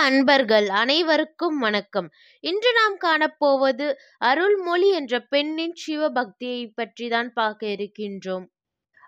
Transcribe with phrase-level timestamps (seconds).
[0.00, 2.08] அன்பர்கள் அனைவருக்கும் வணக்கம்.
[2.44, 3.86] இன்று நாம் காணப்போவது
[4.18, 8.46] அருள்மொழி என்ற பெண்ணின் சிவபக்தியை பற்றி தான் பார்க்க இருக்கின்றோம்.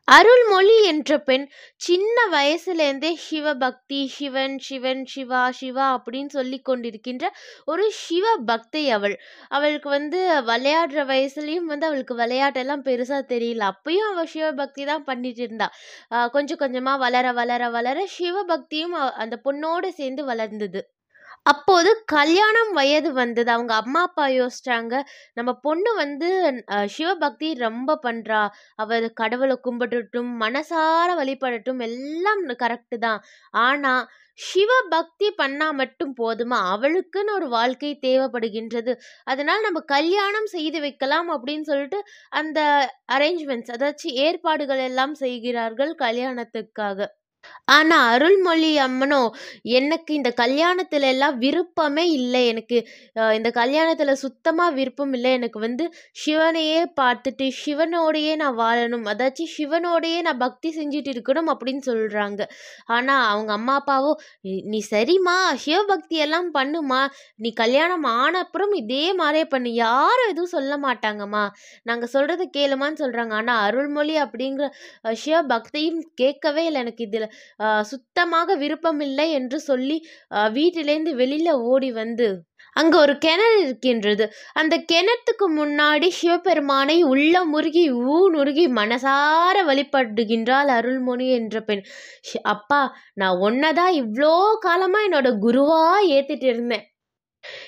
[0.09, 1.45] அருள்மொழி என்ற பெண்
[1.81, 7.25] சின்ன வயசுலேருந்தே சிவபக்தி, சிவன், சிவன், சிவா, சிவா அப்படின்னு சொல்லி கொண்டிருக்கின்ற
[7.65, 9.17] ஒரு சிவபக்தை அவள்.
[9.49, 10.21] அவளுக்கு வந்து
[10.51, 13.71] விளையாடுற வயசுலேயும் வந்து அவளுக்கு விளையாட்டெல்லாம் பெருசாக தெரியல.
[13.73, 15.69] அப்பயும் அவள் சிவபக்தி தான் பண்ணிட்டு இருந்தா.
[16.31, 20.83] கொஞ்சம் கொஞ்சமாக வளர, வளர, வளர சிவபக்தியும் அந்த பொண்ணோடு சேர்ந்து வளர்ந்தது.
[21.47, 23.49] அப்போது கல்யாணம் வயது வந்தது.
[23.55, 24.95] அவங்க அம்மா, அப்பா யோசிச்சாங்க,
[25.37, 26.29] நம்ம பொண்ணு வந்து
[26.73, 28.43] அ சிவபக்தி ரொம்ப பண்றா.
[28.79, 33.21] அவ கடவுளை கும்பிடட்டும், மனசார வழிபடட்டும் எல்லாம் கரெக்ட்டு தான்.
[33.63, 33.95] ஆனா,
[34.39, 36.59] சிவபக்தி பண்ணா மட்டும் போதுமா?
[36.73, 38.93] அவளுக்குன்னு ஒரு வாழ்க்கை தேவைப்படுகின்றது.
[39.27, 42.01] அதனால நம்ம கல்யாணம் செய்து வைக்கலாம் அப்படின்னு சொல்லிட்டு
[42.35, 42.61] அந்த
[43.15, 46.99] அரேஞ்ச்மெண்ட்ஸ் அதாச்சு ஏற்பாடுகள் எல்லாம் செய்கிறார்கள் கல்யாணத்துக்காக.
[47.69, 49.21] ஆனா, அருள்மொழி அம்மனோ,
[49.73, 52.79] எனக்கு இந்த கல்யாணத்துல எல்லாம் விருப்பமே இல்லை எனக்கு
[53.35, 55.85] இந்த கல்யாணத்துல சுத்தமா விருப்பம் இல்லை எனக்கு வந்து
[56.23, 59.07] சிவனையே பார்த்துட்டு, சிவனோடையே நான் வாழணும்.
[59.07, 62.41] அதாச்சும் சிவனோடையே நான் பக்தி செஞ்சுட்டு இருக்கணும் அப்படின்னு சொல்றாங்க.
[62.89, 64.13] ஆனா, அவங்க அம்மா, அப்பாவோ,
[64.67, 67.01] "நீ சரிம்மா, சிவபக்தி எல்லாம் பண்ணும்மா.
[67.37, 69.73] நீ கல்யாணம் ஆன அப்புறம் இதே மாதிரியே பண்ணு.
[69.77, 71.45] யாரும் எதுவும் சொல்ல மாட்டாங்கம்மா.
[71.83, 73.33] நாங்க சொல்றத கேளுமான்னு" சொல்றாங்க.
[73.35, 74.65] ஆனா, அருள்மொழி அப்படிங்கிற
[75.05, 77.27] அ சிவபக்தியும் கேட்கவே இல்லை எனக்கு இதுல
[77.85, 79.99] சுத்தமாக விருப்பமில்லை என்று சொல்லி
[80.55, 82.29] வீட்டிலேருந்து வெளியில ஓடி வந்து,
[82.77, 84.25] அங்க ஒரு கிணறு இருக்கின்றது.
[84.53, 91.83] அந்த கிணத்துக்கு முன்னாடி சிவபெருமானை உள்ள முருகி ஊ நுருகி மனசார வழிபடுகின்றாள் அருள்மொழி என்ற பெண்.
[92.49, 92.81] "அப்பா,
[93.15, 96.87] நான் ஒன்னதான் இவ்வளோ காலமா என்னோட குருவா ஏத்துட்டு இருந்தேன்.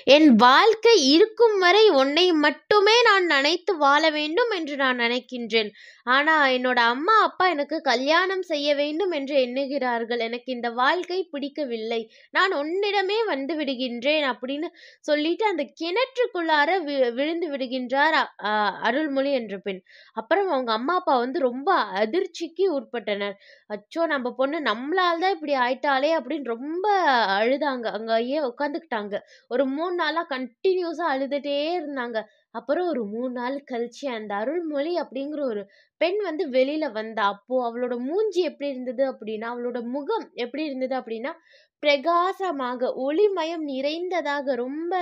[0.09, 5.71] என் வாழ்க்கை இருக்கும் வரை உன்னை மட்டுமே நான் நினைத்து வாழ வேண்டும் என்று நான் நினைக்கின்றேன்.
[6.07, 10.21] ஆனா, என்னோட அம்மா, அப்பா எனக்கு கல்யாணம் செய்ய வேண்டும் என்று எண்ணுகிறார்கள்.
[10.21, 12.01] எனக்கு இந்த வாழ்க்கை பிடிக்கவில்லை.
[12.31, 14.69] நான் உன்னிடமே வந்து விடுகின்றேன்" அப்படின்னு
[15.03, 16.53] சொல்லிட்டு அந்த கிணற்றுக்குள்ளார
[16.85, 18.19] வி விழுந்து விடுகின்றார்
[18.85, 19.81] அருள்மொழி என்ற பெண்.
[20.17, 23.37] அப்புறம் அவங்க அம்மா, அப்பா வந்து ரொம்ப அதிர்ச்சிக்கு உட்பட்டனர்.
[23.71, 24.03] "அச்சோ!
[24.07, 26.87] நம்ம பொண்ணு நம்மளால தான் இப்படி ஆயிட்டாலே அப்படின்னு ரொம்ப
[27.39, 27.87] அழுதாங்க.
[27.97, 29.15] அங்கேயே உட்காந்துக்கிட்டாங்க.
[29.51, 32.19] ஒரு மூணு நாளாக கண்டினியூஸாக அழுதுட்டே இருந்தாங்க.
[32.51, 35.67] அப்புறம் ஒரு மூணு நாள் கழிச்சு அந்த அருள்மொழி அப்படிங்கிற ஒரு
[35.97, 37.27] பெண் வந்து வெளியில வந்தா.
[37.27, 41.33] அப்போ அவளோட மூஞ்சி எப்படி இருந்தது அப்படின்னா, அவளோட முகம் எப்படி இருந்தது அப்படின்னா,
[41.79, 44.95] பிரகாசமாக, ஒளிமயம் நிறைந்ததாக ரொம்ப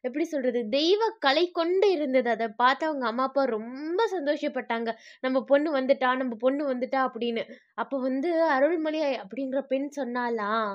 [0.00, 0.68] எப்படி சொல்றது?
[0.68, 2.30] தெய்வ கலை கொண்டு இருந்தது.
[2.30, 4.90] அதை பார்த்து அவங்க அம்மா, அப்பா ரொம்ப சந்தோஷப்பட்டாங்க.
[5.20, 7.44] "நம்ம பொண்ணு வந்துட்டா, நம்ம பொண்ணு வந்துட்டா" அப்படின்னு.
[7.74, 10.70] அப்போ வந்து அருள்மொழி அப்படிங்கிற பெண் சொன்னாலாம்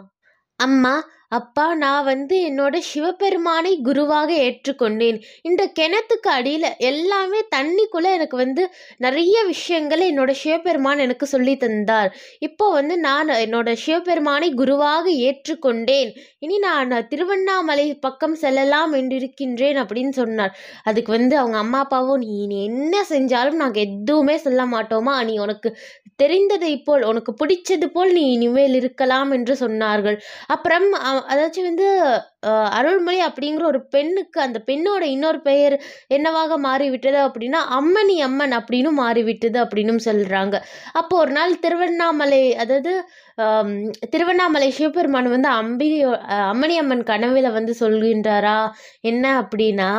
[0.59, 0.93] "அம்மா,
[1.29, 5.17] அப்பா நான் வந்து என்னோட சிவபெருமானை குருவாக ஏற்றுக்கொண்டேன்.
[5.41, 8.63] இந்த கிணத்துக்கு அடியில் எல்லாமே தண்ணிக்குள்ளே எனக்கு வந்து
[8.97, 12.11] நிறைய விஷயங்களை என்னோட சிவபெருமான் எனக்கு சொல்லி தந்தார்.
[12.39, 16.11] இப்போ வந்து நான் என்னோட சிவபெருமானை குருவாக ஏற்றுக்கொண்டேன்.
[16.39, 20.55] இனி நான் திருவண்ணாமலை பக்கம் செல்லலாம் என்றிருக்கின்றேன்" அப்படின்னு சொன்னார்.
[20.83, 25.69] அதுக்கு வந்து அவங்க அம்மா, அப்பாவும், "நீ நீ என்ன செஞ்சாலும் நாங்கள் எதுவுமே சொல்ல மாட்டோமா நீ உனக்கு
[26.19, 30.17] தெரிந்ததை போல், உனக்கு பிடிச்சது போல் நீ இனிமேல் இருக்கலாம்" என்று சொன்னார்கள்.
[30.55, 30.87] அப்புறம்
[31.31, 31.87] அதாச்சும் வந்து
[32.77, 35.75] அருள்மொழி அப்படிங்கிற ஒரு பெண்ணுக்கு அந்த பெண்ணோட இன்னொரு பெயர்
[36.09, 40.55] என்னவாக மாறிவிட்டது அப்படின்னா, அம்மணி அம்மன் அப்படின்னு மாறிவிட்டது அப்படின்னும் சொல்கிறாங்க
[40.95, 42.93] அப்போ ஒரு நாள் திருவண்ணாமலை அதாவது
[44.13, 46.11] திருவண்ணாமலை சிவபெருமான் வந்து அம்பிகையோ
[46.51, 48.57] அம்மணி அம்மன் கனவில் வந்து சொல்கின்றாரா,
[49.03, 49.89] என்ன அப்படின்னா,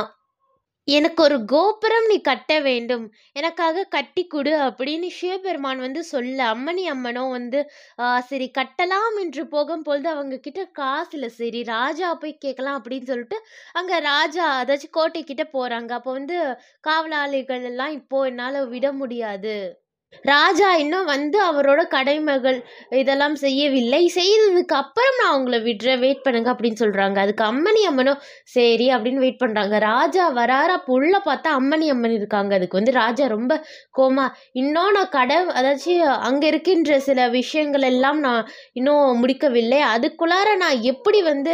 [0.88, 3.04] "எனக்கு ஒரு கோபுரம் நீ கட்ட வேண்டும்.
[3.36, 7.60] எனக்காக கட்டி கொடு அப்படின்னு சிவபெருமான் வந்து சொல்ல, அம்மணி அம்மனோ வந்து
[8.28, 11.04] சரி கட்டலாம் என்று போகும்பொழுது அவங்க கிட்ட காசு
[11.36, 13.38] சரி ராஜா போய் கேட்கலாம் அப்படின்னு சொல்லிட்டு,
[13.74, 16.38] அங்கே ராஜா அதாச்சும் கோட்டை கிட்ட போகிறாங்க அப்போ வந்து
[16.84, 19.56] காவலாளிகள் எல்லாம், "இப்போ என்னால் விட முடியாது.
[20.24, 22.56] ராஜா இன்னும் வந்து அவரோட கடமைகள்
[23.00, 24.00] இதெல்லாம் செய்யவில்லை.
[24.16, 26.00] செய்ததுக்கு அப்புறம் நான் உங்களை விடுறேன்.
[26.02, 27.18] வெயிட் பண்ணுங்க" அப்படின்னு சொல்றாங்க.
[27.24, 28.20] அதுக்கு அம்மணி அம்மனும்
[28.54, 29.78] சரி அப்படின்னு வெயிட் பண்றாங்க.
[29.86, 30.72] ராஜா வராரு.
[30.78, 30.94] அப்போ
[31.26, 32.52] பார்த்தா அம்மணி அம்மன் இருக்காங்க.
[32.58, 33.52] அதுக்கு வந்து ராஜா ரொம்ப
[33.98, 34.24] கோமா
[34.60, 35.94] "இன்னும் நான் கடை அதாச்சு
[36.28, 36.74] அங்க இருக்கின்ற
[37.06, 38.42] சில விஷயங்கள் எல்லாம் நான்
[38.74, 39.80] இன்னும் முடிக்கவில்லை.
[39.94, 40.32] அதுக்குள்ளார
[40.64, 41.52] நான் எப்படி வந்து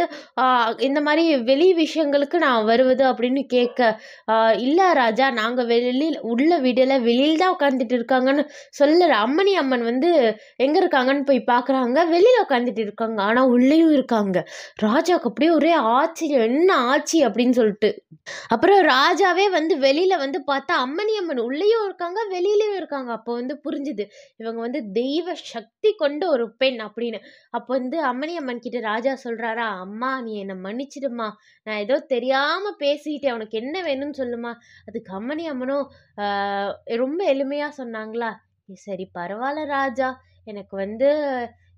[0.87, 3.79] இந்த மாதிரி வெளி விஷயங்களுக்கு நான் வருவது" அப்படின்னு கேட்க,
[4.27, 6.01] இல்லை "இல்ல ராஜா, நாங்க வெளியில்
[6.31, 6.79] உள்ள விடல.
[7.07, 10.09] வெளியில் தான் உட்காந்துட்டு இருக்காங்கன்னு" சொல்ல அம்மணி அம்மன் வந்து
[10.55, 11.99] எங்க இருக்காங்கன்னு போய் பார்க்குறாங்க.
[12.13, 13.21] வெளியில உட்கார்ந்துட்டு இருக்காங்க.
[13.21, 14.37] ஆனா உள்ளேயும் இருக்காங்க.
[14.81, 16.41] ராஜாவுக்கு அப்படியே ஒரே ஆச்சரியம்.
[16.41, 17.89] "என்ன ஆச்சு?" அப்படின்னு சொல்லிட்டு.
[18.47, 23.11] அப்புறம் ராஜாவே வந்து வெளியில் வந்து பார்த்தா அம்மணி அம்மன் உள்ளேயும் இருக்காங்க, வெளியிலையும் இருக்காங்க.
[23.11, 24.05] அப்போ வந்து புரிஞ்சுது.
[24.35, 27.19] இவங்க வந்து தெய்வ சக்தி கொண்ட ஒரு பெண் அப்படின்னு.
[27.49, 31.27] அப்போ வந்து அம்மணி அம்மன் கிட்ட ராஜா சொல்றாரா, "அம்மா நீ என்னை மன்னிச்சிடுமா
[31.63, 33.33] நான் ஏதோ தெரியாம பேசிட்டேன்.
[33.33, 34.53] உனக்கு என்ன வேணும்னு சொல்லுமா
[34.85, 35.85] அதுக்கு அம்மணி அம்மனும்
[36.95, 38.29] ரொம்ப எளிமையா சொன்னாங்களா,
[38.69, 40.09] "சரி பரவாயில்ல ராஜா.
[40.47, 41.09] எனக்கு வந்து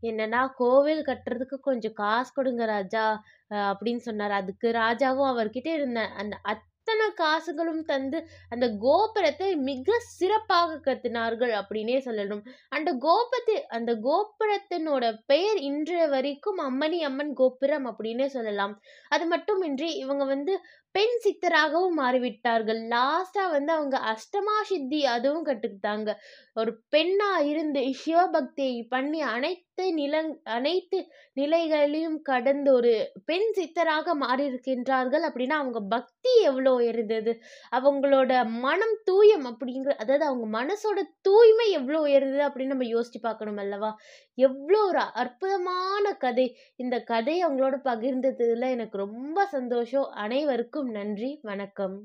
[0.03, 3.03] என்னன்னா கோவில் கட்டுறதுக்கு கொஞ்சம் காசு கொடுங்க ராஜா
[3.51, 4.33] அஹ் அப்படின்னு சொன்னார்.
[4.33, 6.71] அதுக்கு ராஜாவும் அவர்கிட்ட இருந்த அந்த அத்தனை
[7.15, 8.17] காசுகளும் தந்து
[8.51, 12.43] அந்த கோபுரத்தை மிக சிறப்பாக கத்தினார்கள் அப்படின்னே சொல்லணும்.
[12.69, 18.75] அந்த கோபத்தை அந்த கோபுரத்தினோட பெயர் இன்றைய வரைக்கும் அம்மணி அம்மன் கோபுரம் அப்படின்னே சொல்லலாம்.
[19.11, 20.55] அது மட்டுமின்றி இவங்க வந்து
[20.95, 22.79] பெண் சித்தராகவும் மாறிவிட்டார்கள்.
[22.91, 26.09] லாஸ்டா வந்து அவங்க அஷ்டமா சித்தி அதுவும் கற்றுக்கிட்டாங்க.
[26.55, 29.61] ஒரு பெண்ணா இருந்து சிவபக்தியை பண்ணி அனைத்து
[29.93, 30.15] நில
[30.55, 30.99] அனைத்து
[31.37, 32.91] நிலைகளையும் கடந்து ஒரு
[33.25, 37.31] பெண் சித்தராக மாறியிருக்கின்றார்கள் அப்படின்னா அவங்க பக்தி எவ்வளோ உயர்ந்தது?
[37.71, 43.91] அவங்களோட மனம் தூயம் அப்படிங்கிற அதாவது அவங்க மனசோட தூய்மை எவ்வளோ உயர்ந்தது அப்படின்னு நம்ம யோசிச்சு பார்க்கணும் அல்லவா?
[44.37, 46.47] எவ்வளோ ஒரு அற்புதமான கதை.
[46.75, 50.07] இந்த கதையை அவங்களோட பகிர்ந்ததுல எனக்கு ரொம்ப சந்தோஷம்.
[50.23, 51.95] அனைவருக்கும் அனைவருக்கும் நன்றி வணக்கம்.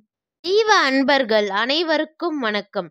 [0.44, 2.88] ஜீவ அன்பர்கள் அனைவருக்கும் வணக்கம்.